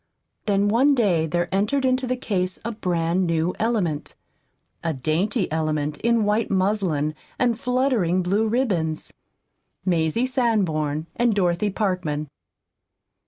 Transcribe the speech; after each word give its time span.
Then 0.47 0.67
one 0.67 0.95
day 0.95 1.27
there 1.27 1.47
entered 1.53 1.85
into 1.85 2.07
the 2.07 2.17
case 2.17 2.57
a 2.65 2.71
brand 2.71 3.27
new 3.27 3.53
element, 3.59 4.15
a 4.83 4.95
dainty 4.95 5.45
element 5.51 5.99
in 5.99 6.23
white 6.23 6.49
muslin 6.49 7.13
and 7.37 7.59
fluttering 7.59 8.23
blue 8.23 8.47
ribbons 8.47 9.13
Mazie 9.85 10.25
Sanborn 10.25 11.05
and 11.15 11.35
Dorothy 11.35 11.69
Parkman. 11.69 12.29